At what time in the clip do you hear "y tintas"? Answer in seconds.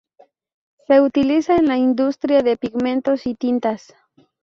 3.27-3.93